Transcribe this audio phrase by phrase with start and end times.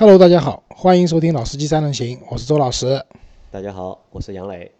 [0.00, 3.04] Hello，大家好，欢迎收听《老司机三人行》，我是周老师。
[3.50, 4.70] 大家好，我是杨磊。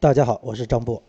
[0.00, 1.00] 大家好，我是张波。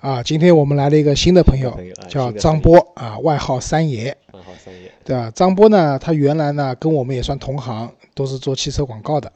[0.00, 5.30] 啊，今天我们来了一个新的朋友，朋友啊叫张波啊，外号三爷，外号三爷，对吧？
[5.34, 9.30] 张波呢，他原来呢跟我们也算同行，都是做汽车广告的。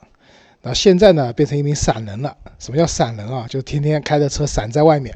[0.62, 2.34] 那现在呢，变成一名散人了。
[2.58, 3.46] 什么叫散人啊？
[3.46, 5.14] 就天天开着车散在外面。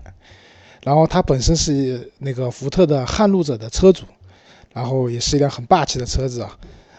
[0.82, 4.04] 然后他本身是那个福特的撼路者的车主，
[4.74, 6.58] 然后也是一辆很霸气的车子啊。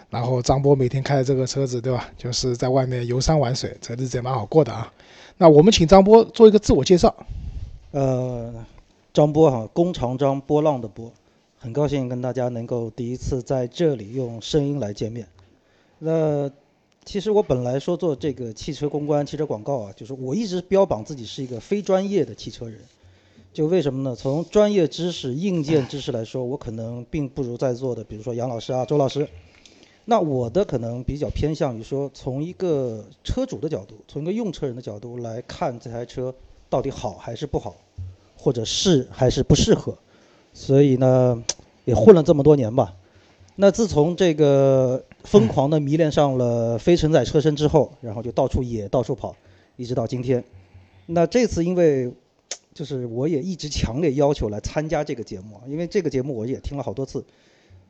[0.10, 2.10] 然后张波每天开着这个车子，对吧？
[2.18, 4.92] 就是在外面游山玩水，这日子也蛮好过的啊。
[5.38, 7.16] 那我们请张波做一个自我介绍。
[7.92, 8.52] 呃，
[9.14, 11.12] 张波哈，弓长张，波浪的波，
[11.60, 15.28] 很高兴跟大家能够第一次在这里用声音来见面。
[16.00, 16.50] 那
[17.06, 22.80] 其实我本来说做这个汽车公关、汽车广告啊，就是我一直标榜自己是一个非专业的汽车人。
[23.54, 24.16] 就为什么呢？
[24.16, 29.28] 从专业知识、硬件知识来说，我可能并不如在座的，比如说杨老师啊、周老师。
[30.10, 36.34] 那我的可能比较偏向于说，从一个车主的角度，从一个用车人的角度来看这台车
[36.68, 37.76] 到底好还是不好，
[38.36, 39.96] 或者是还是不适合。
[40.52, 41.44] 所以呢，
[41.86, 42.96] 也混了这么多年吧。
[43.56, 49.36] 那自从这个疯狂的迷恋上了非承载车身之后，然后就到处野、到处跑，
[49.76, 50.44] 一直到今天。
[51.06, 52.12] 那这次因为
[52.74, 57.24] 就是我也一直强烈要求来参加这个节目啊，因为这个节目我也听了好多次，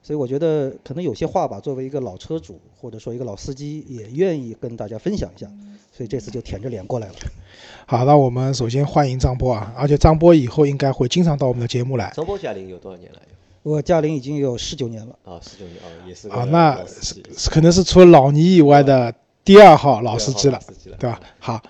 [0.01, 5.47] 所以我觉得可能有些话吧，作为一个老车主或者说一个老司机，也愿意跟大家分享一下，
[5.91, 7.13] 所以这次就舔着脸过来了。
[7.85, 13.19] 好，那我们首先欢迎张波啊，而且张波以后应该会经常到我们的节目来张波驾龄有多少年了？
[13.61, 16.45] 我驾龄已经有十九年了，啊，十九年啊，也是个啊。
[16.45, 16.79] 那
[17.51, 21.19] 可能是除了老倪以外的第二号老司机了对老，司机了，对吧？
[21.39, 21.61] 好，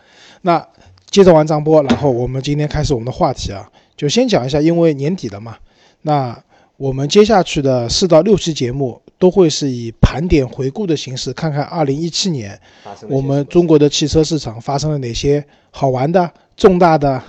[0.44, 0.66] 那
[1.10, 5.58] 接着完张波，然后我们今天开始我们的话题啊，就先讲一下，因为年底了嘛，
[6.04, 6.44] 那
[6.80, 12.58] 我们接下去的四到六期节目都会是以盘点回顾的形式，看看二零一七年
[13.10, 17.22] 我们中国的汽车市场发生了哪些好玩的、重大的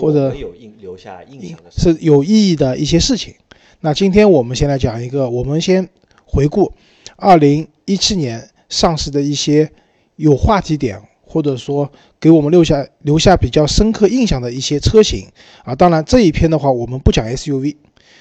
[0.00, 3.34] 或者有印留下印象的是有意义的一些事情。
[3.80, 5.86] 那今天我们先来讲一个，我们先
[6.24, 6.72] 回顾
[7.16, 9.70] 二零一七年上市的一些
[10.16, 15.28] 有话题点，或者说给我们留下留下比较深刻印象的一些车型
[15.62, 15.74] 啊。
[15.74, 17.76] 当然这一篇的话，我们不讲 SUV，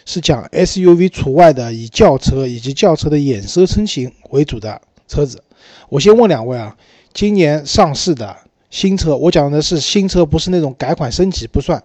[0.07, 5.43] 是讲 SUV 除外的以轿车以及轿车的衍生车型为主的车子。
[5.89, 6.77] 我先问两位啊，
[7.11, 8.37] 今年上市的
[8.69, 11.83] 新车，我讲的是新车，不是那种改款升级，不算。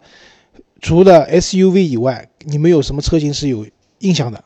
[0.81, 3.67] 除了 SUV 以外，你们有什么车型是有
[3.99, 4.45] 印象的？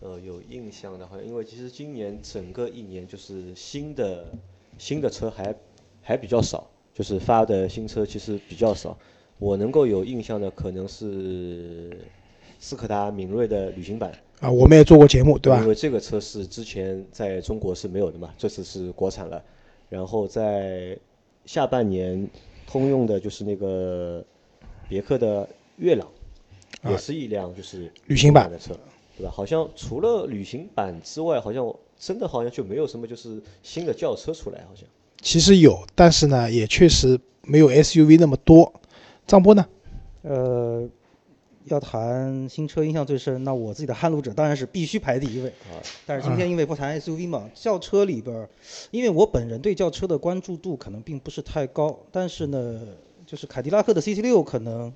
[0.00, 4.26] 呃，有印象的，好像因为其实今年整个一年就是新的
[4.78, 5.52] 新的车还
[6.02, 8.96] 还比较少，就是发的新车其实比较少。
[9.40, 11.98] 我能够有印象的可能是
[12.64, 15.66] 斯柯达明锐的旅行版，啊，我们也做过节目，对吧因？
[15.66, 19.42] 为这个车是之前在中国是没有的嘛，这次是国产了。
[19.88, 20.96] 然后在
[21.44, 22.30] 下半年，
[22.64, 24.24] 通用的就是那个
[24.88, 26.06] 别克的悦朗，
[26.88, 28.72] 也是一辆就是啊旅行版的车，
[29.18, 29.32] 对吧？
[29.32, 34.84] 好像除了旅行版之外，好像真的好像就没有什么就是新的轿车出来，好像。
[35.20, 38.72] 其实有，但是呢，也确实没有 SUV 那么多。
[39.26, 39.66] 张波呢？
[40.22, 40.88] 呃，
[41.66, 45.48] 要谈新车印象最深，那我自己的撼路者当然是必须排第一位。
[45.48, 48.48] 啊，但是今天因为不谈 SUV 嘛，轿车里边儿，
[48.90, 52.80] 因为我本人对轿车的关注度可能并不是太高，但是呢，
[53.26, 54.92] 就是凯迪拉克的 CT6 可能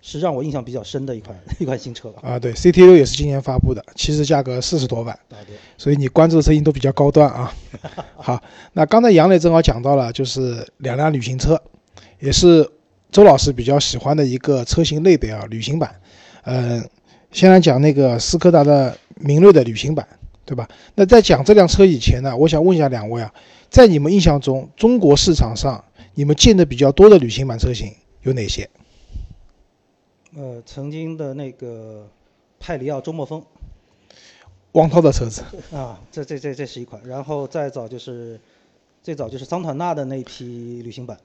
[0.00, 2.22] 是让我印象比较深的一款 一款新车吧。
[2.22, 7.52] 啊，对，CT 六也是今年发布的，其实价格四十多万，啊，对，所以你关注的车型都比较高端啊。
[8.16, 8.40] 好，
[8.74, 11.60] 那刚才杨磊正好讲到了，就是两辆旅行车，
[12.20, 12.70] 也是
[13.10, 16.00] 周老师比较喜欢的一个车型类别啊，旅行版。
[16.44, 16.88] 嗯、
[17.30, 20.06] 先来讲那个斯柯达的明锐的旅行版，
[20.44, 20.68] 对吧？
[20.94, 23.32] 那在讲这辆车以前呢，我想问一下两位啊，
[23.70, 25.82] 在你们印象中，中国市场上
[26.14, 28.68] 你们见的比较多的旅行版车型有哪些？
[30.36, 32.08] 呃，曾经的那个
[32.58, 33.42] 派里奥周末风
[34.72, 38.40] 汪涛的车子啊，这这这这是一款，然后再早就是
[39.02, 41.16] 最早就是桑塔纳的那批旅行版，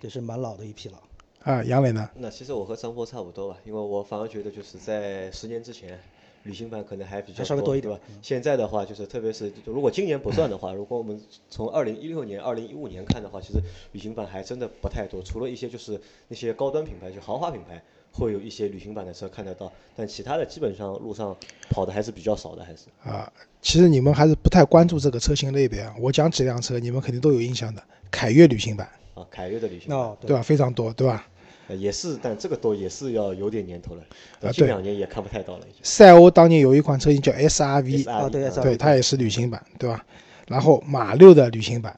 [0.00, 0.94] 这是蛮老的一批了。
[1.42, 2.08] 啊，杨磊呢？
[2.16, 5.98] 那其实我和张波差不多吧，因为我反而觉得就是在十年之前，
[6.42, 8.04] 旅行版可能还比较还稍微多一点对吧？
[8.20, 15.98] 现在的话，就是特别是如果今年不算的话，如果我们从二零一六年、二零一五年看的话，其实旅行版还真的不太多，除了一些就是
[16.28, 17.82] 那些高端品牌，就豪华品牌
[18.12, 21.34] 会有一些旅行版的车看得到，但其他的基本上路上
[21.70, 22.86] 跑的还是比较少的，还是。
[23.02, 23.32] 啊，
[23.62, 25.94] 其实你们还是不太关注这个车型类别啊。
[25.98, 28.86] 我讲几辆车，你们肯定都有印象的，凯越旅行版，
[29.20, 29.88] 啊，凯越的旅行
[30.20, 30.42] 对吧？
[30.42, 31.26] 非常多，对吧？
[31.68, 34.06] 呃也是，但这个多也是要有点年头了，啊
[34.40, 35.80] 对近两年也看不太到了，已经。
[35.82, 40.04] 赛欧当年有一款车型叫 SRV 对，它也是旅行版，对吧？
[40.48, 41.96] 然后马六的旅行版，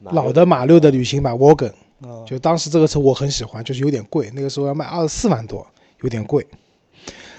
[0.00, 1.72] 老的马六的旅行版 Wagon，
[2.02, 5.66] 啊，就当时这个车我很喜欢，就是有点贵，那个时候要卖二十四万多，
[6.02, 6.46] 有点贵。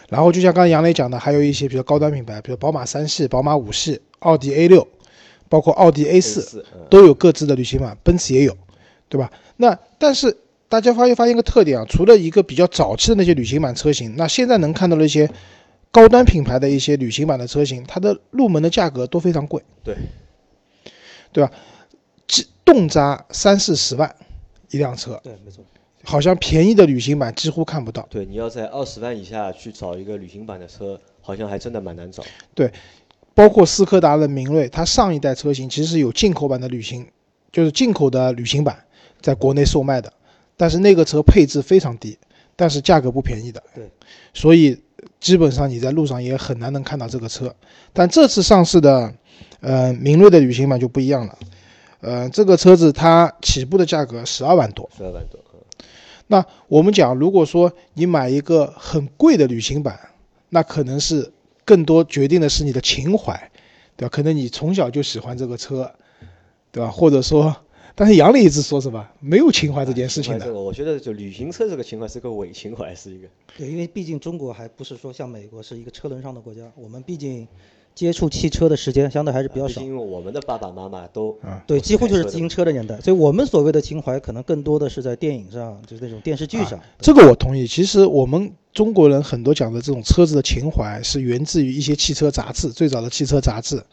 [0.10, 4.86] 然后就像刚才杨磊讲的，还有一些比较高端品牌，比如宝马三系、宝马五系、奥迪 A 六，
[5.48, 8.58] 包括奥迪 A 四，都有各自的旅行版，奔驰也有，
[9.10, 9.32] 对吧？
[9.58, 10.38] 那但是
[10.70, 15.30] 大家发现发现一个特点啊，除了一个比较早期的那些旅行版车型，那现在能看到的一些
[15.92, 19.96] 高端品牌的一些旅行版的车型，它的入门的价格都非常贵，对，
[21.32, 21.52] 对吧？
[22.28, 24.14] 几动辄三四十万
[24.72, 25.64] 一辆车，对，没错，
[26.04, 28.06] 好像便宜的旅行版几乎看不到。
[28.10, 32.22] 对，你要在二十万以下去找一个旅行版的车，好像还真的蛮难找。
[32.54, 32.70] 对
[33.34, 37.08] 包括斯柯达的明锐，它上一代车型其实有进口版的旅行，
[37.52, 38.84] 就是进口的旅行版
[39.22, 40.12] 在国内售卖的，
[40.56, 42.18] 但是那个车配置非常低，
[42.56, 43.62] 但是价格不便宜的。
[43.74, 43.90] 对，
[44.34, 44.82] 所以
[45.20, 47.54] 基本上你在路上也很难能看到这个车。
[47.94, 49.14] 但这次上市的，
[49.62, 51.38] 呃，明锐的旅行版就不一样了，
[52.02, 54.90] 呃，这个车子它起步的价格十二万多。
[54.96, 55.44] 十二万多，嗯
[56.30, 59.98] 那我们讲，如果说你买一个很贵的旅行版，
[60.50, 61.32] 那可能是
[61.64, 63.50] 更多决定的是你的情怀，
[63.96, 64.10] 对吧？
[64.10, 65.90] 可能你从小就喜欢这个车，
[66.70, 66.92] 对吧？
[66.92, 67.56] 或者说，
[68.00, 73.28] 但是杨磊一直说什么没有情怀这件事情的，我觉得就旅行车这个情怀是个伪情怀，是一个。
[73.58, 77.48] 对，因为毕竟中国还不是说像美国是一个车轮上的国家，我们毕竟
[77.96, 79.82] 接触汽车的时间相对还是比较少。
[79.82, 81.36] 因为我们的爸爸妈妈都
[81.66, 86.80] 对，几乎就是自行车的年代，所以我们所谓的情怀可能更多的是在电影上，就是那种电视剧上。
[87.00, 87.66] 这个我同意。
[87.66, 93.84] 其实我们中国人很多讲的这种车子的情怀，是源自于一些汽车杂志，最早的汽车杂志、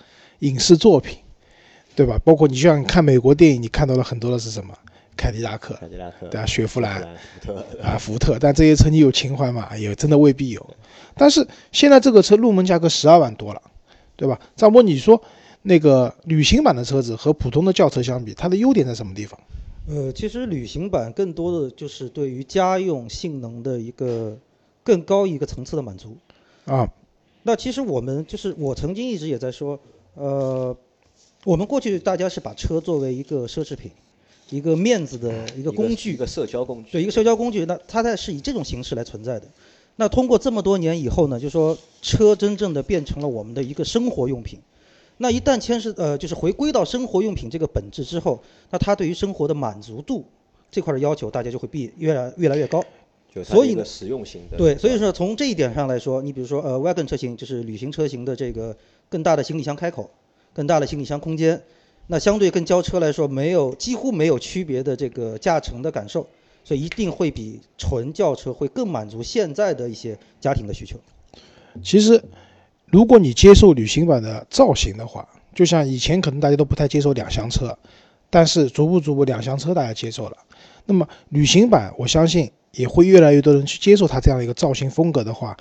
[0.40, 1.16] 影视作品，
[1.94, 2.18] 对吧？
[2.24, 4.74] 包括你就像看美国电影，你看到了很多的是什么？
[5.16, 7.00] 凯迪拉克，凯迪拉克、对啊，雪佛兰，
[7.40, 9.76] 福特，啊，福特，但这些车你有情怀吗？
[9.76, 10.76] 也真的未必有。
[11.16, 13.62] 但是现在这个车入门价格十二万多了，
[14.16, 14.40] 对吧？
[14.56, 15.22] 张波，你说
[15.62, 19.38] 那个旅行版的车子和普通的轿车相比，它的优点在什么地方？
[19.86, 24.36] 呃，其实旅行版更多的就是对于家用性能的一个
[24.82, 26.16] 更高一个层次的满足。
[26.64, 26.90] 啊，
[27.44, 29.78] 那其实我们就是我曾经一直也在说，
[30.14, 30.76] 呃，
[31.44, 33.90] 我们过去大家是把车作为一个奢侈品，
[34.48, 36.90] 一个面子的一个工具一，个社交工具。
[36.90, 39.46] 对一个社交工具，那它在是以这种形式来存在的。
[39.96, 44.58] 那通过这么多年以后呢，就说车真正的变成了我们的一个生活用品。
[45.18, 50.24] 那一旦牵涉呃，就是回归到生活用品这个本质之后，那它对于生活的满足度
[50.70, 52.82] 这块的要求，大家就会变越来越来越高。
[53.44, 54.56] 所以呢实用型的。
[54.56, 58.74] 对，所以说从这一点上来说，你比如说呃，wagon 车型就是旅行车型的这个
[59.08, 60.08] 更大的行李箱开口，
[60.54, 61.60] 更大的行李箱空间，
[62.06, 66.26] 那相对跟轿车来说没有几乎没有区别的这个驾乘的感受，
[66.64, 70.96] 所以一定会比纯轿车会更满足现在的一些家庭的需求。
[71.82, 72.22] 其实，
[72.86, 77.76] 如果你接受旅行版的造型的话，就像以前可能大家都不太接受两厢车，
[78.30, 80.36] 但是逐步逐步两厢车大家接受了。
[80.86, 85.56] 那么旅行版，我相信也会越来越多人去接受它这样一个造型风格的话，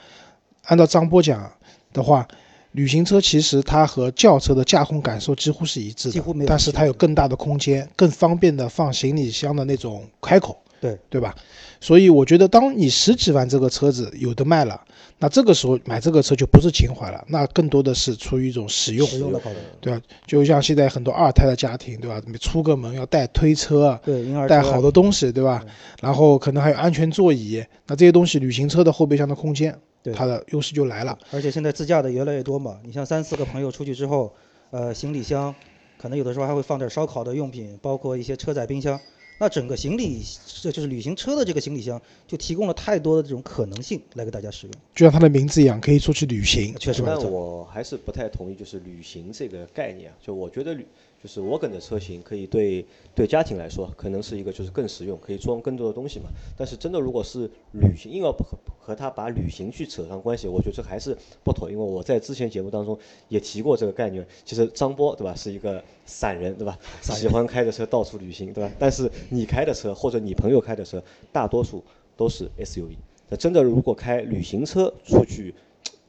[0.66, 1.52] 按照张波讲
[1.94, 2.28] 的话，
[2.74, 11.34] 旅行车其实它和轿车的驾控感受几乎是一致的，几乎没有但是它有更大的空间，更方便的放行李箱的那种开口，对对吧？
[11.80, 14.80] 所以我觉得，当你十几万这个车子有的卖了，
[15.20, 19.58] 那这个时候买这个车就不是情怀了，那更多的是出于一种使用，实用的考虑。
[19.82, 20.02] 对吧？
[20.26, 22.22] 就像现在很多二胎的家庭，对吧？
[22.26, 25.72] 你出个门要带推车，对，带好多东西，对吧对？
[26.02, 29.78] 然后可能还有安全座椅，那这些东西，旅行车的后备箱的空间，对
[30.12, 31.18] 它的优势就来了。
[31.32, 34.34] 而且现在自驾的越来越多嘛，你像三四个朋友出去之后，
[34.72, 35.54] 呃，行李箱
[35.98, 39.00] 可能有的时候还会放点烧烤的用品，包括一些车载冰箱。
[39.40, 40.22] 那整个行李，
[40.62, 44.76] 这就是旅行车的这个行李箱，就提供了太多的这种可能性来给大家使用。
[44.94, 46.74] 就像它的名字一样，可以出去旅行。
[46.76, 47.04] 确实。
[47.04, 50.16] 我还是不太同意，就是旅行这个概念啊。
[50.22, 50.86] 就我觉得旅，
[51.24, 56.26] 就是我跟的车型可以对对家庭来说，可能是一个就是更实用，可以装更多的东西嘛。
[56.58, 58.46] 但是真的如果是旅行，硬要和
[58.78, 61.72] 和它把旅行去扯上关系，我觉得这还是不妥。
[61.72, 63.00] 因为我在之前节目当中
[63.30, 64.28] 也提过这个概念。
[64.44, 68.70] 其实张波对吧，是一个散人对吧，喜欢开着车到处旅行对吧？
[68.78, 71.02] 但是你开的车或者你朋友开的车，
[71.32, 71.82] 大多数
[72.18, 72.98] 都是 SUV。
[73.30, 75.56] 那真的如果开旅行车出去，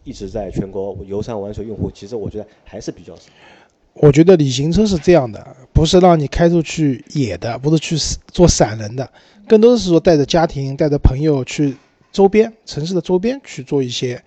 [0.02, 3.30] 一直在全国游山玩水，用户其实我觉得还是比较少。
[3.94, 7.96] 我觉得旅行车是这样的，不是让你开出去野的，不是去
[8.28, 9.08] 做散人的，
[9.48, 11.76] 更多的是说带着家庭、带着朋友去
[12.12, 14.22] 周边城市的周边去做一些，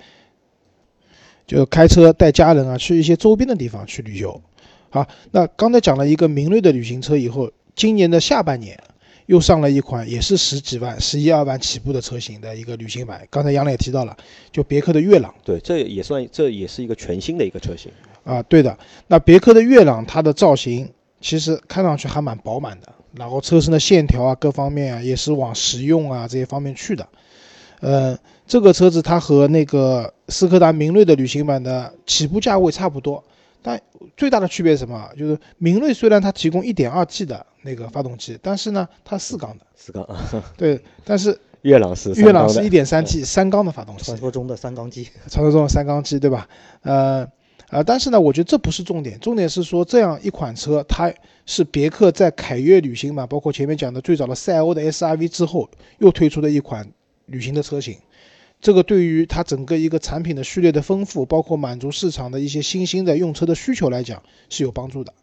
[1.46, 4.42] 就开车带家人啊去一些周边的地方去旅游。
[4.90, 8.80] 好，那刚才讲了一个明锐的旅行车以后，今年的下半年
[9.26, 13.28] 又上了一款也是十几万、十一二万起步的车型的一个旅行版。
[13.30, 14.16] 刚才杨磊也提到了，
[14.50, 15.36] 就别克的悦朗。
[15.44, 17.92] 对，这也算这也是一个全新的一个车型。
[18.27, 18.77] 啊，对的。
[19.07, 20.91] 那别克的悦朗，它的造型
[21.22, 27.07] 其实看上去还蛮饱满的，然后车身的线条啊，各方面啊，也是往实用啊这些方面去的。
[27.79, 33.24] 呃，这个车子它和那个斯柯达明锐的旅行版的起步价位差不多，
[33.62, 33.79] 但
[34.15, 35.10] 最大的区别是什么？
[35.17, 40.17] 就是明锐虽然它提供 1.2T 的那个发动机，但是呢，它四缸的，四缸啊，
[40.57, 46.48] 对，但是 悦朗是悦朗是一 1.3T 三缸的发动机传，说中的三缸机，传说中的三缸机，对吧？
[46.81, 47.27] 呃，
[47.70, 51.14] 呃，但是呢，我觉得这不是重点，重点是说这样一款车，它
[51.46, 55.70] 是别克在凯越旅行版，包括前面讲的最早的赛欧的 SRV 之后，
[56.00, 56.90] 又推出的一款
[57.26, 57.98] 旅行的车型。
[58.62, 65.14] 这个对于它整个一个产品的序列的丰富，包括满足市场的一些新兴的用车的需求来讲是有帮助的。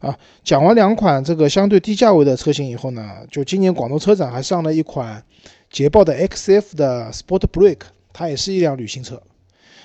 [0.00, 5.22] 啊，讲完两款这个相对低价位的车型以后呢，就今年广州车展还上了一款
[5.70, 7.78] 捷豹的 XF 的 Sport Break，
[8.12, 9.22] 它也是一辆旅行车。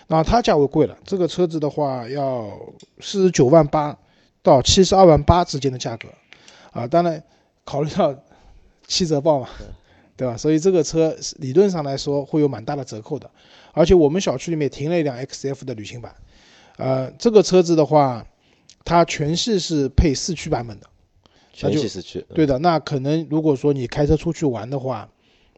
[0.08, 2.58] 那它价位贵了，这个车子的话要
[3.00, 3.98] 四十九万八
[4.42, 6.08] 到七十二万八之间的价格。
[6.72, 7.24] 啊，当然
[7.64, 8.16] 考虑到
[8.88, 9.50] 七折报嘛。
[10.20, 10.36] 对吧？
[10.36, 13.30] 所以这个车理论上来说会有蛮大的折扣的，
[13.72, 16.16] 而且我们小区里面停了一辆 XF 的旅行版，
[16.78, 18.26] 呃，这个车子的话，
[18.84, 20.88] 它全系是配四驱版本的，
[21.54, 22.26] 全系四驱。
[22.34, 25.08] 对的，那可能如果说你开车出去玩的话，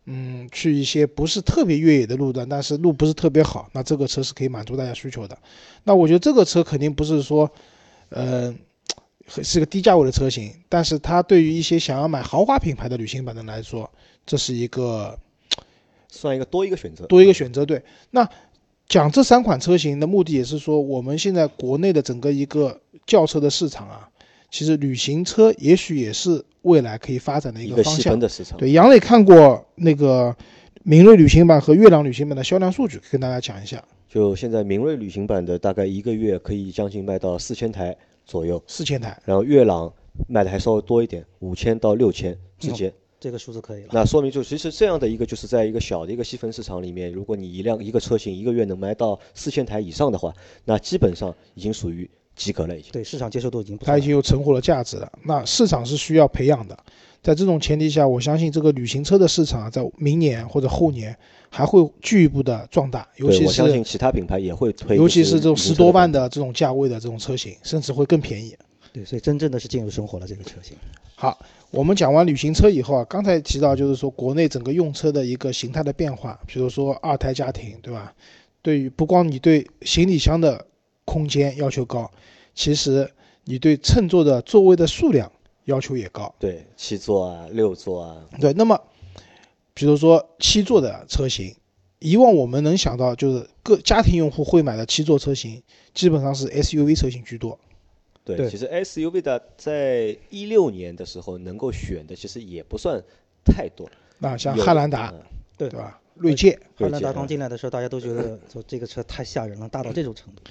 [0.06, 5.38] 嗯，去一些不是特别越野的路段，但是路不是特别好，那这个车是可以满足大家需求的。
[5.84, 7.52] 那我觉得这个车肯定不是说，
[8.10, 8.56] 呃，
[9.28, 13.90] 是个低价位的车型，但是它对于一些想要买豪华品牌的旅行版的来说，
[14.26, 15.20] 这是一个
[16.10, 17.64] 算一个多一个选择，多一个选择。
[17.64, 18.28] 对，那
[18.88, 24.10] 讲这三款车型的目的也是说，我们现在国内的整个一个轿车的市场啊，
[24.52, 28.20] 其实旅行车也许也是未来可以发展的一个方向。
[28.20, 28.58] 的市场。
[28.58, 30.36] 对，杨磊看过那个
[30.84, 33.84] 明锐旅行版和悦朗旅行版的销量数据，跟大家讲一下。
[34.08, 39.18] 就现在明锐旅行版的大概一个月可以将近卖到四千台左右，四千台。
[39.24, 39.94] 然后悦朗
[40.28, 42.92] 卖的还稍微多一点，五千到六千之间。
[43.20, 52.92] 这个数字可以了，那说明就其实这样的一个就是在一个小的一个细分市场里面，如果你一辆一个车型一个月能卖到四千台以上的话，那基本上已经属于及格了，已经。
[52.92, 55.12] 对市场接受度已经，它已经有存活的价值了。
[55.26, 56.78] 那市场是需要培养的，
[57.22, 61.16] 在这种前提下，我相信这个旅行车的市场在明年或者后年
[61.50, 68.56] 还会进一步的壮大，尤其是我相信其他品牌也会推，尤其是这种十多万的这种价位的这种车型，甚至会更便宜。
[68.92, 70.76] 对，所以真正的是进入生活了这个车型。
[71.16, 71.38] 好。
[71.72, 78.12] 我们讲完旅行车以后啊，刚才提到就是说国内整个用车的一个形态的变化，比如说二胎家庭，对吧？
[78.64, 80.66] 对于不光你对行李箱的
[81.06, 82.10] 空间要求高，
[82.54, 83.10] 其实
[83.46, 85.32] 你对乘坐的座位的数量
[85.66, 86.34] 要求也高。
[86.40, 88.26] 对，七座啊，六座啊。
[88.40, 88.80] 对，那么
[89.74, 91.56] 比如说七座的车型，
[92.00, 95.62] 以往我们能想到就是各家庭用户会买的七座车型，
[95.94, 97.58] 基本上是 SUV 车型居多。
[98.26, 103.02] 对，其实 SUV 的在一六年的时候能够选的其实也不算
[103.44, 103.90] 太多。
[104.20, 105.12] 那像汉兰达，
[105.58, 106.00] 对对吧？
[106.16, 110.42] 锐界，汉兰达刚进来的时候，大家都觉得说这个车太吓人了，大到这种程度。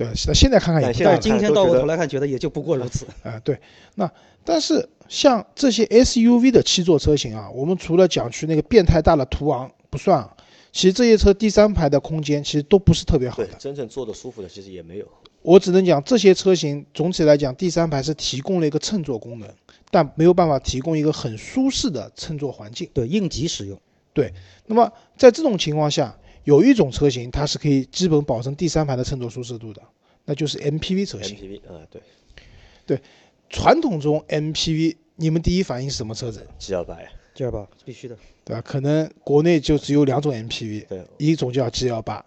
[0.00, 3.04] 对，那现在看看也但是今天倒过头来看，觉得也就不过如此。
[3.22, 3.60] 啊，对。
[3.96, 4.10] 那
[4.42, 10.26] 但是像这些 SUV 的七座车型啊，我们除了讲去那个变态大的途昂不算，
[10.72, 13.48] 其实这些车第三排的空间其实都不是特别好的。
[13.58, 15.06] 真正坐的舒服的其实也没有。
[15.42, 19.46] 我只能讲，这些车型总体来讲，第三排是提供了一个乘坐功能，
[19.90, 22.88] 但没有办法提供一个很舒适的乘坐环境。
[22.94, 23.78] 对，应急使用。
[24.14, 24.32] 对，
[24.64, 26.16] 那么在这种情况下，
[26.50, 29.80] 有一种车型它是可以基本保证第三排的乘坐舒适度的，
[30.24, 31.36] 那就是 MPV 车型。
[31.36, 32.02] MPV，啊，对，
[32.84, 33.00] 对，
[33.48, 38.60] 传统中 MPV，你们第一反应是什么车子？G 幺八呀，G 幺八必须的，对吧？
[38.62, 42.24] 可能国内就只有两种 MPV，对，一种叫 G 幺八。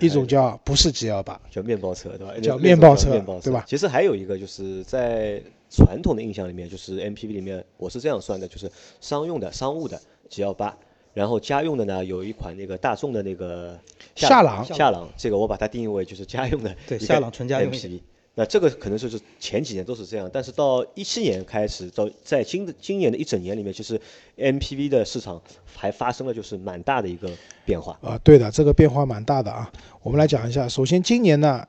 [0.00, 2.32] 一种叫不是 G 幺八，叫面包车，对吧？
[2.40, 3.10] 叫面包车，
[3.42, 3.64] 对吧？
[3.66, 10.78] 其实还有一个就是在传统的印象里面，就是 MPV 里面，我是这样算的，就是商用的、商务的 G 幺八，
[11.12, 13.78] 然后家用的呢有一款那个大众的那个
[14.14, 18.00] 夏朗，夏朗，这个我把它定义为就是家用的，对，夏朗纯家用 MPV。
[18.36, 24.00] 那这个可能就是前几年都是这样，但是到一七年开始，到在今的今年的一整年里面，其实
[24.38, 25.42] MPV 的市场
[25.74, 27.28] 还发生了就是蛮大的一个
[27.64, 28.16] 变化啊。
[28.22, 29.70] 对的，这个变化蛮大的啊。
[30.02, 31.66] 我们来讲一下，首先今年呢，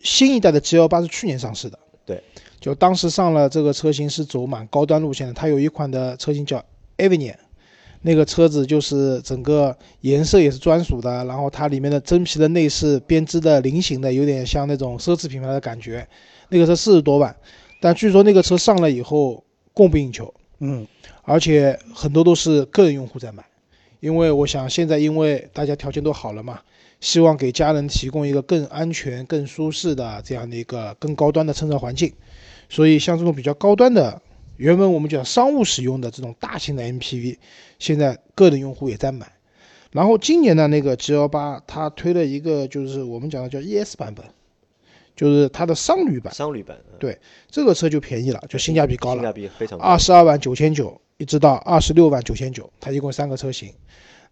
[0.00, 2.22] 新一代的 G L 八是去年上市的，对，
[2.60, 6.62] 就当时上了这个车型是走蛮高端路线的，它有一款的车型叫
[6.98, 7.34] Avenir。
[8.06, 16.06] 那个车子就是整个颜色也是专属的，然后它里面的真皮的内饰编织的菱形的，有点像那种奢侈品牌的感觉。
[16.50, 17.34] 那个车四十多万，
[17.80, 19.42] 但据说那个车上了以后
[19.72, 20.86] 供不应求，嗯，
[21.22, 23.42] 而且很多都是个人用户在买，
[24.00, 26.60] 因为我想现在因为大家条件都好了嘛，
[27.00, 32.12] 希望给家人提供一个更安全、更舒适的这样的一个更高端的乘车环境。
[32.68, 34.20] 所以像这种比较高端的，
[34.56, 37.36] 原本我们讲商务使用的这种大型的 MPV，
[37.78, 39.30] 现在个人用户也在买。
[39.90, 44.24] 然后今年的那个 G L 八，它推了一个就是我们讲的叫 E S 版本，
[45.14, 46.34] 就是它的商旅版。
[46.34, 47.18] 商旅版，嗯对
[47.48, 49.84] 这个车就便宜了，就性价比高了性价了，比非常高。
[49.84, 53.72] 二十二万九千九一直到二十六万九千九，它一共三个车型。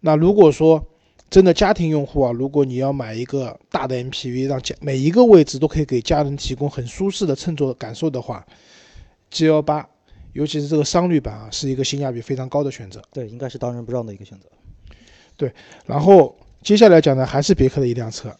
[0.01, 0.85] 那如果说
[1.29, 8.45] 真的家庭用户啊，如果你要买一个大的 MPV，让家每一个位置都可以给家人提供很舒适的乘坐感受的话
[9.29, 9.87] ，G L 八，
[10.33, 13.01] 尤其是这个商旅版啊，是一个性价比非常高的选择。
[13.11, 14.45] 对，应该是当仁不让的一个选择。
[15.35, 15.51] 对
[15.85, 18.35] 然后接下来讲的还是别克的一辆车，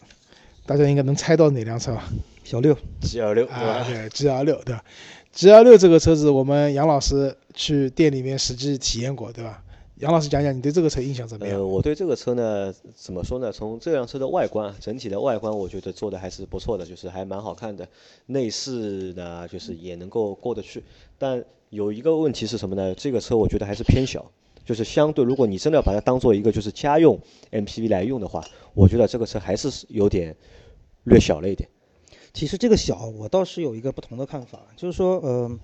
[0.65, 2.07] 大家应该能猜到哪辆车吧？
[2.43, 3.85] 小六，G 二六对啊，吧？
[3.88, 4.83] 对，G L 六对吧
[5.31, 9.63] ？G L 六这个车子，我们杨老师去店里面实际体验过，对吧？
[10.00, 11.57] 杨老师讲讲你对这个车印象怎么样？
[11.57, 13.51] 呃，我对这个车呢，怎么说呢？
[13.51, 17.88] 从这辆车的外观，整体的外观，我觉得做的还是不错的，就是还蛮好看的。
[18.25, 20.83] 内饰呢，就是也能够过得去。
[21.17, 21.43] 但
[21.74, 22.94] 有一个问题是什么呢？
[22.94, 24.32] 这个车我觉得还是偏小，
[24.63, 27.20] 就是相对，如果你真的要把它当做一个就是家用
[27.51, 30.36] MPV 来用的话，我觉得这个车还是有点
[31.06, 31.68] 略小了一点。
[32.32, 35.60] 其实这个小，我倒是有一个不同的看法，就是说，呃，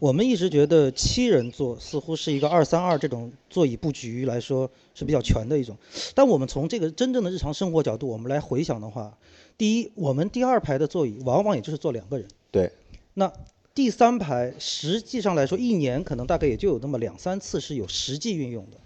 [0.00, 5.76] 我们一直觉得七人座似乎是一个二三二这种座椅布局来说是比较全的一种，
[6.16, 9.16] 但我们从这个真正的日常生活角度，我们来回想的话，
[9.56, 12.72] 第一，我们第二排的座椅往往也就是坐两个人，对，
[13.14, 13.32] 那
[13.74, 18.76] 第三排实际上来说，一年可能大概也就有那么两三次是有实际运用的。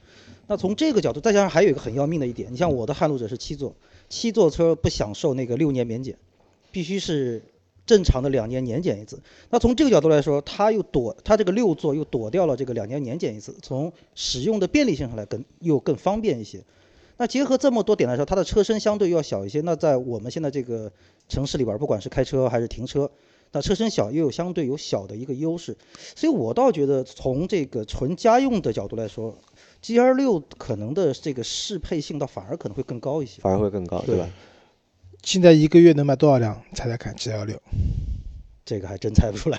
[0.46, 3.74] 那从这个角度，再加上还有一个很要命的一点，你像我的撼路者是七座，
[4.08, 6.16] 七座车不享受那个六年免检，
[6.70, 7.42] 必须是
[7.84, 9.20] 正常的两年年检一次。
[9.50, 16.62] 那从这个角度来说，它又躲它这个六座又躲掉了这个两年年检一次，从使用的便利性上来更又更方便一些。
[17.16, 19.60] 那结合这么多点来说，它的车身相对要小一些。
[19.62, 20.92] 那在我们现在这个
[21.28, 23.10] 城市里边，不管是开车还是停车，
[23.56, 25.75] 那车身小又有相对有小的一个优势。
[26.14, 29.34] 所以我倒觉得从这个纯家用的角度来说
[29.80, 33.40] ，G R 六可能的这个适配性倒反而可能会更高一些。
[33.40, 34.28] 反而会更高，对吧？
[35.23, 36.62] 现在一个月能卖多少辆？
[36.75, 37.58] 猜猜看，G L 六。
[38.66, 39.58] 这个还真猜不出来。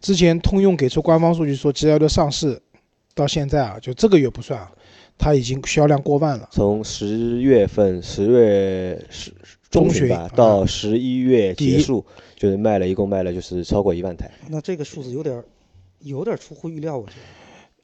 [0.00, 2.60] 之前通用给出官方数据说，G L 六上市
[3.14, 4.72] 到现在啊，就这个月不算啊，
[5.16, 6.48] 它已经销量过万了。
[6.50, 9.32] 从十月份十月十
[9.70, 12.04] 中旬旬吧，啊到十一月结束，
[12.36, 14.30] 就是卖了一共卖了就是超过一万台。
[14.48, 15.44] 那这个数字有点儿
[16.00, 17.22] 有点儿出乎意料，我觉得。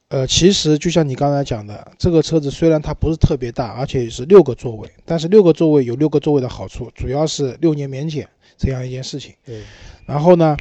[0.09, 9.35] 呃，其实就像你刚才讲的，这个车子虽然它不是特别大，而且是六个座位，但是六个座位有六个座位的好处，主要是六年免检这样一件事情。
[9.45, 9.63] 对，
[10.07, 10.57] 然后呢，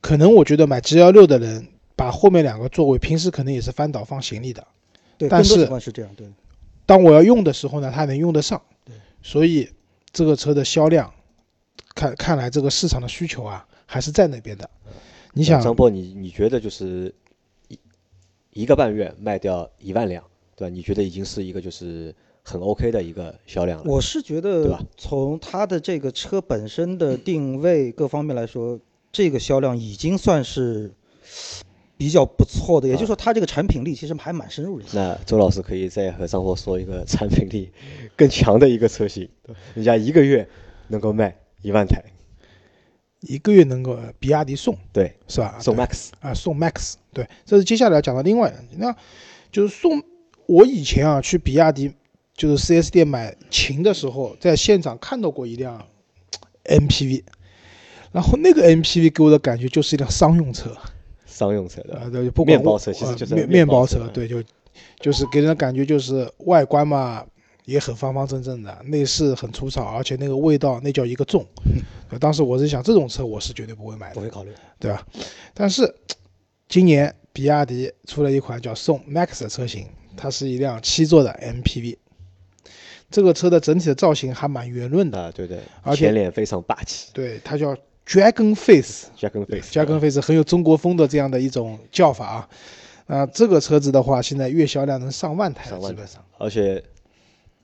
[0.00, 1.66] 可能我觉得买 G 幺六的人，
[1.96, 4.66] 把后面两个座位平时可能也是翻倒放行李的，
[5.16, 6.26] 对，但是是这样，对。
[6.84, 8.94] 当我要用的时候呢，它能用得上对。
[9.22, 9.70] 所以
[10.12, 11.12] 这个车的销量，
[11.94, 14.68] 看看来这个市场的需求啊还是在那边的。
[15.32, 17.14] 你想，张波，你你觉得就是
[17.68, 17.78] 一
[18.52, 20.24] 一个半月卖掉一万辆，
[20.56, 20.74] 对吧？
[20.74, 23.84] 你觉得已经是一个就是很 OK 的一个销量了？
[23.86, 28.78] 我是觉对吧得从它的这个车本身的定位各方面来说，
[29.12, 30.92] 这个销量已经算是
[32.00, 32.88] 比较不错的。
[32.88, 34.86] 也就是说，它这个产品力其实还蛮深入的。
[34.94, 37.70] 那周老师可以再和张博说一个产品力
[38.16, 39.28] 更强的一个车型，
[39.74, 40.48] 人家一个月
[40.88, 42.02] 能够卖一万台，
[43.20, 45.58] 一个月能够呃比亚迪宋对，是吧？
[45.60, 48.96] 宋 Max，啊，宋 Max，对，这是接下来要讲到另外，那
[49.52, 50.02] 就是送
[50.46, 51.92] 我以前啊去比亚迪
[52.34, 55.86] 就是 4S 店买琴的时候，在现场看到过一辆
[56.64, 57.24] MPV，
[58.10, 60.74] 然后那个 MPV 给我的感觉就是一辆商用车，
[61.40, 64.42] 商用车的，啊，对，不管面包车其实就是面面包车对，就
[65.00, 67.24] 就是给人的感觉就是外观嘛
[67.64, 71.46] 也很方方正正的，内饰很粗糙，而且那个味道那叫一个重。
[72.10, 74.20] 呃当时我是想这种车我是绝对不会买的不。
[74.20, 74.50] 会考虑。
[74.78, 75.06] 对吧？
[75.54, 75.94] 但是
[76.68, 81.96] 今年比亚迪出了一款叫宋 Max 的车型，它是一辆七座的 MPV。
[83.10, 87.76] 这个车的整体的造型还蛮圆润的，啊，对对，而且前脸非常霸气对，它叫
[88.10, 92.48] Dragon Face，，Dragon Face，Dragon Face 很有中国风的这样的一种叫法啊。
[93.06, 96.24] 啊，这个车子的话，现在月销量能上万台了，上万基本上。
[96.36, 96.82] 而且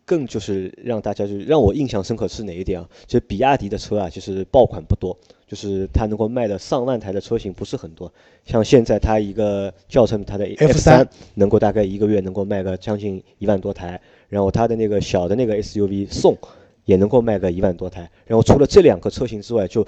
[0.04, 2.88] 更就是让大家就是让我印象深刻是哪一点啊？
[3.09, 8.12] 就是比亚迪的车啊，就是爆款不多，就是它能够卖的上万台的车型不是很多。
[8.44, 16.38] 像现在它一个轿车，它的 F3 三能够大概一个月能够卖个将近一万多台，然后它的那个小的那个 SUV 宋
[16.85, 19.85] 也能够卖个一万多台，然后除了这两个车型之外，就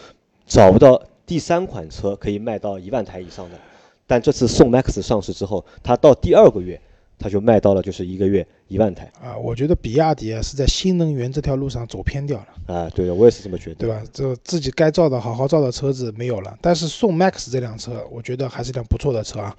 [0.49, 3.57] 找不到第三款车可以卖到一万台以上的。
[4.07, 6.81] 但这次宋 MAX 上市之后，它到第二个月
[7.19, 14.03] 它就卖到了就是一个月一万台啊，我觉得比亚迪啊是在新能源这条路上走偏掉了啊，对的，我也是这么觉得，对吧？
[14.13, 19.55] 这自己该造的好好造的车子没有了，但是宋 MAX 这辆车，我觉得还是一辆不错的车啊，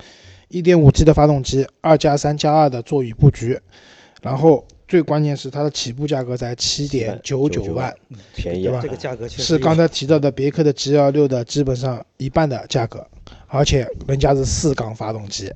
[0.48, 3.60] 一点五 T 的发动机，二加三加二的座椅布局，
[4.24, 7.94] 然后最关键是它的起步价格在七点九九万，
[8.36, 8.80] 便宜对吧？
[8.82, 13.06] 这个价格确实是刚才提到的别克的 G L 六的基本上一半的价格，
[13.46, 15.54] 而且人家是四缸发动机，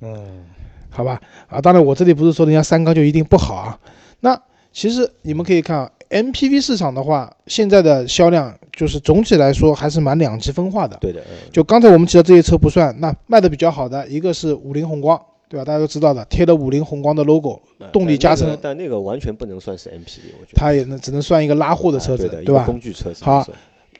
[0.00, 0.44] 嗯，
[0.90, 1.20] 好吧？
[1.46, 3.78] 啊，当然我这里不是说人家三缸就一定不好啊。
[4.18, 4.36] 那
[4.72, 10.96] 其实你们可以看啊，MPV 市场的话，现在的销量就是总体来说还是蛮两极分化的。
[11.00, 15.20] 对的，嗯，就刚才我们提到这些车不算，那卖的比较好的一个是五菱宏光，
[15.54, 15.64] 对吧？
[15.64, 22.64] 大家都知道的，贴了五菱宏光的 logo，呃动力加成但那个但那个完全不能算是 MPV，我觉得它也能只能算一个拉货的车子，啊对吧？
[22.64, 23.46] 工具车子好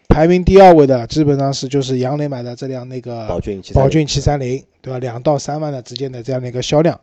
[0.08, 4.98] 排名第二位的基本上是就是杨磊买的这辆那个宝骏七宝骏七三零，对吧？
[4.98, 7.00] 两到三万的之间的这样的一个销量，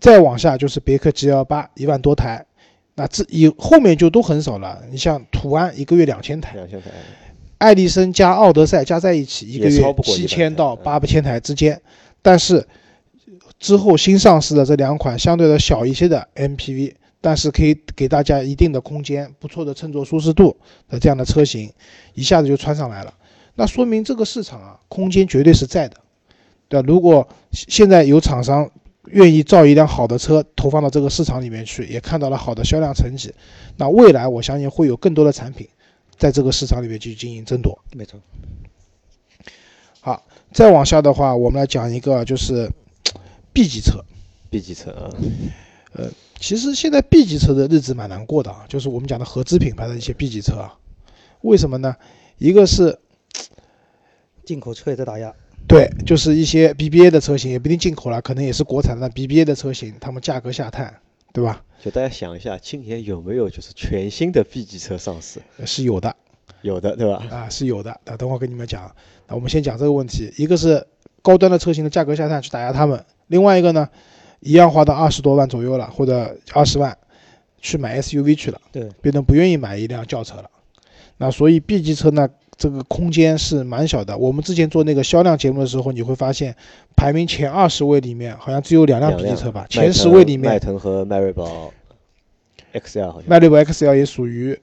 [0.00, 2.44] 再往下就是别克 G L 八一万多台，
[2.94, 4.80] 那这以后面就都很少了。
[4.90, 6.90] 你像途安一个月两千台，两千台，
[7.58, 11.80] 爱迪生加奥德赛加在一起一个月七千到嗯八千台之间，
[12.20, 12.64] 但是
[13.62, 20.56] 之后新上市的这两款相对的小一些的 MPV，但是可以给大家一定的空间、不错的乘坐舒适度
[20.88, 21.72] 的这样的车型，
[22.14, 23.14] 一下子就穿上来了。
[23.54, 25.96] 那说明这个市场啊，空间绝对是在的，
[26.68, 26.86] 对吧？
[26.88, 28.68] 如果现在有厂商
[29.06, 33.32] 愿意造一辆好的车投放到这个市场里面去，也看到了好的销量成绩，
[33.76, 35.68] 那未来我相信会有更多的产品
[36.18, 37.78] 在这个市场里面去进行争夺。
[37.92, 38.18] 没错，
[40.00, 42.68] 好，再往下的话，我们来讲一个就是
[43.52, 44.04] B 级车。
[44.50, 45.08] B 级车啊，
[46.38, 50.78] 其实现在 B 级车的日子蛮难过的啊，就是我们讲的合资品牌的一些 B 级车啊。
[51.40, 51.96] 为什么呢？
[52.38, 52.98] 一个是
[54.44, 55.34] 进口车也在打压，
[55.66, 61.00] 对，就是一些 BBA 的车型也不一定进口了，可能也是国产的 BBA 的车型，他们价格下探，
[61.32, 61.64] 对吧？
[61.82, 65.40] 就大家想一下，今年有没有就是全新的 B 级车上市？
[65.64, 66.14] 是有的
[66.62, 67.26] 有的，对吧？
[67.30, 68.00] 啊，是有的。
[68.04, 68.94] 那等会儿跟你们讲。
[69.26, 70.86] 那我们先讲这个问题，一个是
[71.22, 73.88] 高端的车型的价格下探去打压他们，另外一个呢，
[74.40, 76.96] 一样花到二十多万左右了，或者二十万
[77.60, 78.60] 去买 SUV 去了。
[78.72, 80.50] 对，变得不愿意买一辆轿车了。
[81.18, 84.18] 那所以 B 级车呢，这个空间是蛮小的。
[84.18, 86.56] 我们之前做那个销量节目的时候，你会发现
[86.96, 91.72] 排名前二十位里面好像只有两辆 B 级车吧，前十位里面迈腾和迈锐宝
[92.72, 94.58] XL 好像，迈锐宝 XL 也属于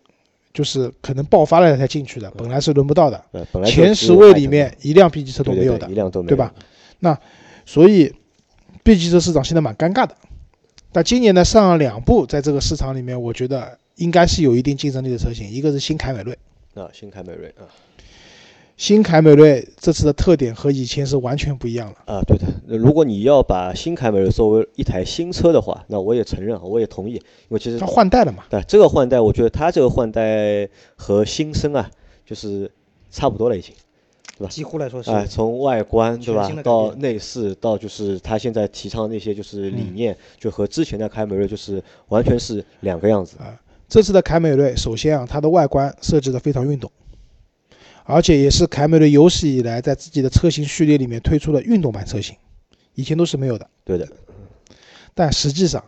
[0.53, 3.23] 就是可能爆发了才进去的，本来是轮不到的。
[3.31, 7.19] 呃，本来前十位里面一辆 B 级车都没有的，对一辆都没有，对吧？
[7.65, 8.13] 所以
[8.83, 10.15] B 级车市场现在蛮尴尬的。
[10.91, 16.37] 但今年呢上了两部，在这个市场里面，我觉得应该是有一定竞争力的车型，一个是新凯美瑞。
[16.73, 17.69] 啊，新凯美瑞啊
[18.79, 21.95] 新凯美瑞这次的特点和以前是完全不一样了。
[22.05, 22.45] 啊，对的。
[22.65, 28.45] 呃如果你要把新凯美瑞作为一台新车的话，那我也承认啊，我也同意，因为其实它换代了嘛？
[28.49, 31.91] 对这个换代，我觉得它这个换代和新生啊，
[32.25, 32.71] 就是
[33.11, 33.75] 差不多了已经。
[34.37, 43.59] 对吧几乎来说是哎，从外观对吧到内饰，到就是它现在提倡的那些就是理嗯念，就和之前的凯美瑞就是完全是两个样子啊。
[43.89, 46.89] 这次的凯美瑞，首先啊，它的外观设计的非常运动，
[48.11, 52.35] 而且也是凯美瑞有史以来在自己的车型序列里面推出的运动版车型，
[52.95, 53.69] 以前都是没有的。
[53.85, 54.07] 对的，
[55.13, 55.83] 但实际上，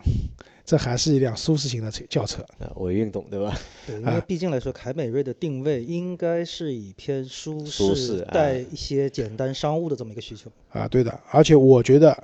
[0.64, 2.40] 这还是一辆舒适型的车轿车。
[2.60, 3.58] 啊，伪运动对吧？
[3.88, 10.48] 对，因啊为毕竟来说，凯美瑞的定位应该是以偏舒舒适带一些简单商务的这么一个需求。
[10.68, 12.16] 啊，对的，而且我觉得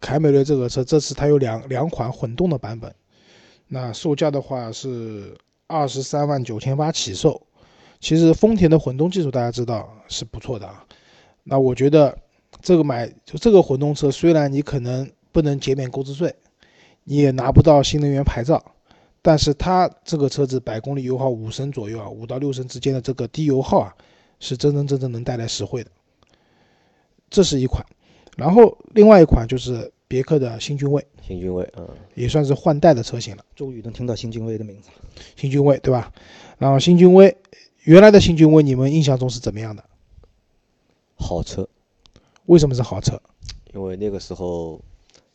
[0.00, 2.94] 凯美瑞这个车这次它有两两款混动的版本，
[3.66, 5.36] 那售价的话是
[5.66, 7.44] 二十三万九千八起售。
[8.00, 10.84] 其实丰田的混动技术大家知道是不错的啊，
[11.44, 12.18] 那我觉得
[12.62, 16.34] 这个买就这个混动车，虽然你可能不能减免购置税，
[17.04, 18.62] 你也拿不到新能源牌照，
[19.20, 23.94] 但是它这个车子百公里油耗五升左右啊，五到六升之间的这个低油耗啊，
[24.40, 25.90] 是真真正正能带来实惠的。
[27.28, 27.84] 这是一款，
[28.36, 33.44] 然后另外一款就是别克的新君威，新君威嗯，也算是换代的车型了。
[33.54, 34.94] 终于能听到新君威的名字了。
[35.36, 36.12] 新君威对吧？
[36.58, 37.36] 然后新君威
[37.90, 39.82] 原来的新君威，你们印象中是怎么样的？
[41.16, 41.68] 好车，
[42.46, 43.20] 为什么是好车？
[43.74, 44.80] 因为那个时候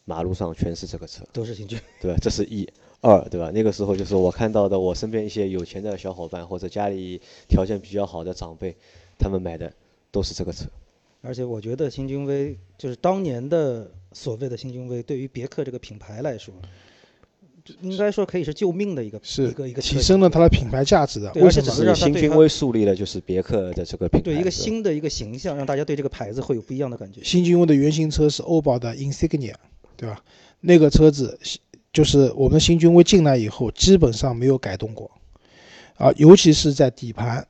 [0.05, 1.77] 马路上全是这个车，都是新君。
[1.99, 2.17] 对吧？
[2.21, 2.65] 这是一。
[3.01, 3.51] 二对吧？
[3.53, 8.73] 那个时候就是我看到的，我身边一些有钱的小伙伴或者家里条件比较好的长辈，
[9.19, 9.73] 他们买的
[10.09, 10.63] 都是这个车。
[11.23, 16.69] 而且我觉得新君威就是当年的所谓的新君威，对于别克这个品牌来说，就
[17.82, 21.30] 应该说可以是救命的一个是一个一个提升了它的品牌价值的。
[21.30, 27.21] 而且只为什么是新君威树立了就是别克的这个品牌，对一个新的一个形象，让大家对这个牌子会有不一样的感觉。
[27.23, 29.56] 新君威的原型车是欧宝的 Insignia，
[29.97, 30.23] 对吧？
[30.62, 31.39] 那个车子
[31.91, 35.10] 就是我们新君威进来以后，基本上没有改动过，
[35.97, 37.47] 啊，尤其是在底盘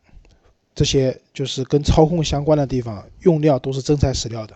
[0.74, 4.56] 这些就是跟操控相关的地方，用料都是真材实料的。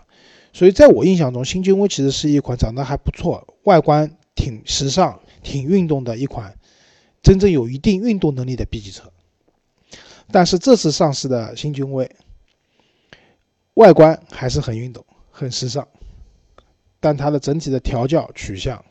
[0.52, 6.56] 所以在我印象中，新君威其实是一款长得还不错、外观挺时尚、挺运动的一款
[7.22, 9.10] 真正有一定运动能力的 B 级车。
[10.32, 12.10] 但是这次上市的新君威，
[13.74, 15.86] 外观还是很运动、很时尚，
[17.00, 18.84] 但它的整体的调教取向。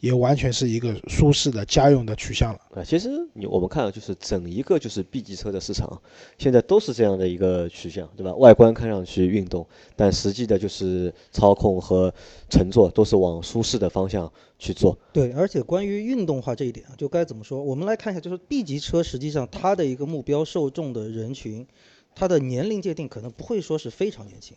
[0.00, 2.84] 也完全是一个舒适的家用的取向了啊。
[2.84, 6.00] 其实你我们看，就是整一个就是 B 级车的市场，
[6.38, 8.34] 现在都是这样的一个取向，对吧？
[8.34, 12.12] 外观看上去运动，但实际的就是操控和
[12.50, 14.98] 乘坐都是往舒适的方向去做。
[15.12, 17.62] 对，而且关于运动化这一点啊，就该怎么说？
[17.62, 21.66] 我们来看一下，就是 B 级车实际上它的一个目标受众的人群，
[22.14, 24.56] 它的年龄界定可能不会说是非常年轻，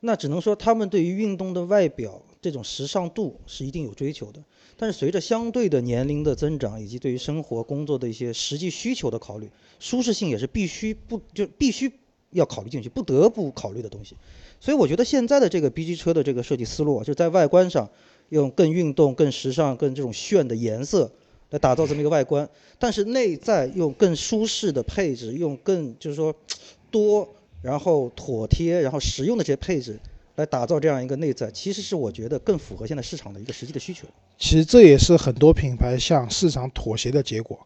[0.00, 4.42] 那只能说他们对于运动的外表这种时尚度是一定有追求的。
[4.82, 11.92] 但是随着相对的年龄的增长，以及对于生活工作的一些实际需求的考虑，舒适性也是必须不就必须
[12.32, 14.16] 要考虑进去，不得不考虑的东西。
[14.58, 17.88] 所以我觉得现在的这个 B 级车的这个设计思路啊，就在外观上
[18.30, 21.08] 用更运动、更时尚、更这种炫的颜色
[21.50, 26.34] 来打造这么一个外观，但是内在用更舒适的配置，用更就是说
[26.90, 30.00] 多然后妥帖然后实用的这些配置。
[30.36, 34.06] 来打造这样一个内在，其实是我觉得更符合现在市场的一个实际的需求。
[34.38, 37.58] 其实这也是很多品牌向市场妥协的结果。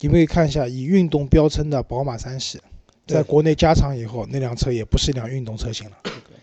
[0.00, 2.60] 你们可以看一下，以运动标称的宝马三系，
[3.06, 5.96] 在国内加长以后，那辆车也不是一辆运动车型了。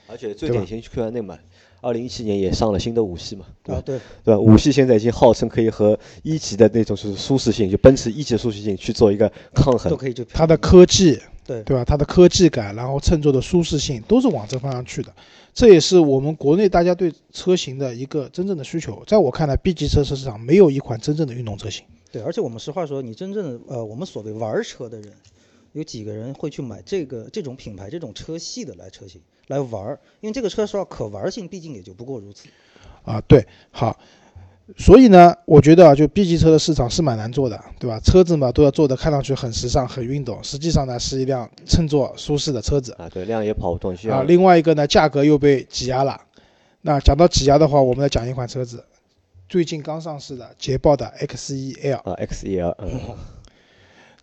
[0.08, 1.38] 而且最典型就看那嘛，
[1.80, 3.82] 二零一七年也上了新的五系嘛，对吧？
[3.86, 4.40] 对对吧？
[4.40, 9.90] 五系现在已经号称可以和一级的那种是舒适性，就奔驰一级的舒适性去做一个抗衡。
[9.90, 11.18] 都可以就它的科技。
[11.52, 11.84] 对对吧？
[11.84, 15.14] 它的科技感，然后乘坐的舒适性，都是往这方向去的。
[15.54, 19.04] 这也是我们国内大家对车型的一个真正的需求。
[19.06, 21.86] 在我看来，B 级车车市场没有一款真正的运动车型。
[22.12, 25.12] 对，而且我们实话说，你真正的呃，我们所谓玩车的人，
[25.74, 30.00] 有几个人会去买这个这种品牌、这种车系的来车型来玩？
[30.22, 32.48] 因为这个车说可玩性毕竟也就不过如此。
[33.04, 34.00] 啊，对，好。
[34.78, 38.00] 所以呢，我觉得啊，就 B 级车的市场是蛮难做的，对吧？
[38.00, 43.10] 车子嘛，都要做的看上去很时尚、很运动，实际上呢，是一辆乘坐舒适的车子啊。
[43.10, 44.24] 对，量也跑不动，需要啊。
[44.24, 46.20] 另外一个呢，价格又被挤压了。
[46.82, 48.84] 那讲到挤压的话，我们来讲一款车子，
[49.50, 53.00] 最近刚上市的捷豹的 X1L 啊，X1L，嗯，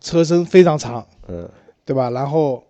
[0.01, 1.49] 车身非常长，嗯，
[1.85, 2.09] 对吧？
[2.09, 2.63] 然后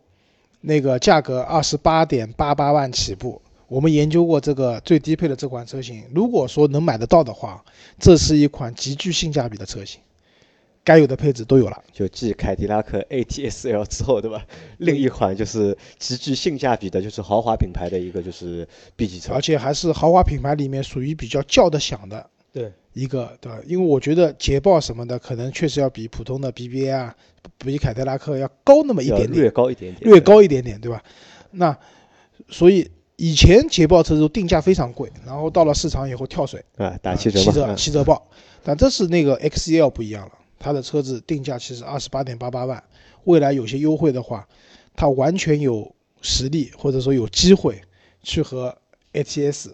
[0.62, 3.42] 那个价格二十八点八八万起步。
[3.70, 7.64] 我们研究过这个最低配的这款车型，如果说能买得到的话，
[8.00, 10.02] 这是一款极具性价比的车型，
[10.84, 11.84] 该有的配置都有了。
[11.94, 14.44] 就继凯迪拉克 ATS-L 之后，对吧？
[14.80, 23.60] 另一款就是极具性价比的，就是豪华品牌的一个就是 B 级车，而且还是豪华品牌里面属于比较叫得响的，对一个对吧。
[23.68, 27.16] 因为我觉得捷豹什么的，可能确实要比普通的 BBA 啊，
[27.60, 31.04] 比凯迪拉克要高那么一点点，略高一点点，略高一点点，对吧？
[31.52, 31.78] 那
[32.50, 32.90] 所以。
[33.22, 38.26] 以前捷豹车都定价非常贵，然后到了市场以后跳水啊，打七折，七折七折报。
[38.64, 42.82] 但这是那个 X1L 不一样了，它的车子定价其实二十八点八八万，
[43.26, 44.48] 未来有些优惠的话，
[44.96, 47.82] 它完全有实力或者说有机会
[48.24, 48.74] 去和
[49.12, 49.72] ATS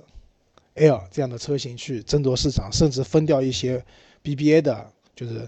[0.74, 3.86] L 这样的车型去争夺市场，甚至分掉一些
[4.24, 5.48] BBA 的，就是。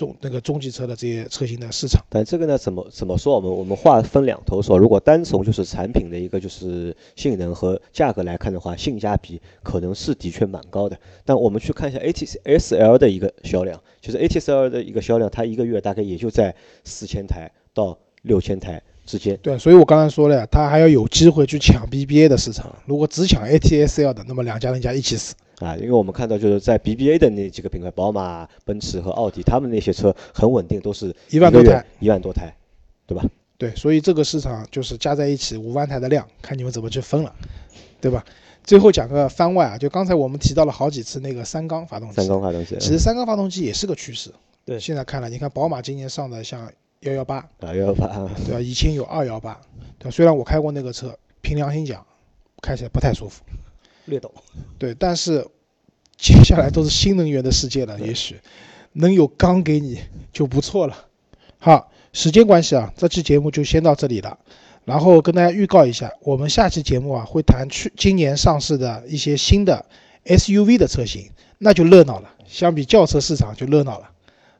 [0.00, 3.34] 中那个中级车的这些车型的市场，但这个呢，怎么怎么说？
[3.34, 4.78] 我们我们话分两头说。
[4.78, 10.98] 如果单从就是产品的一个就是性能和价格来看的话，性价比可能是的确蛮高的。
[11.26, 18.82] 但我们去看一下 ATS-L 的一个销量，就是 ATS-L 的一个销量，它一个月大概也就在四千台到六千台。
[19.06, 22.72] 之间对，所以我刚才说了呀，他还要有机会去抢 BBA 的市场。
[22.86, 25.76] 如果只抢 ATS-L 的，那么两家人家一起死啊！
[25.76, 32.52] 因为我们看到就是在 BBA 的那几个品牌，宝马、奔驰和奥迪，他们那些车很稳定，都是一万多台，一万多台，
[33.06, 33.24] 对吧？
[33.56, 37.34] 对，所以这个市场就是加在一起五万台的量，看你们怎么去分了，
[38.00, 38.24] 对吧？
[38.64, 44.30] 最后讲个番外啊，就刚才我们提到了好几次那个三缸发动机，三缸发动机，其实三缸发动机也是个趋势。
[44.64, 46.70] 对，现在看来，你看宝马今年上的像。
[47.02, 48.06] 幺幺八啊，幺幺八，
[48.44, 48.60] 对吧？
[48.60, 49.58] 以前有二幺八，
[49.98, 50.10] 对吧？
[50.10, 52.04] 虽然我开过那个车，凭良心讲，
[52.60, 53.42] 开起来不太舒服，
[54.10, 54.30] 略懂。
[54.78, 55.46] 对，但是
[56.18, 58.36] 接下来都是新能源的世界了，也许
[58.92, 59.98] 能有缸给你
[60.32, 61.06] 就不错了。
[61.58, 64.38] 好，时间关系啊，这期节目就先到这里了。
[64.84, 69.86] 然后跟大家预告一下，我们下期节目啊会谈去今年上市的一些新的
[70.24, 72.34] SUV 的车型，那就热闹了。
[72.46, 74.10] 相比轿车市场就热闹了。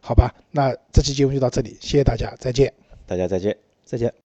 [0.00, 2.72] 好吧，那这期节目就到这里，谢谢大家，再见。
[3.06, 4.12] 大家再见，再见。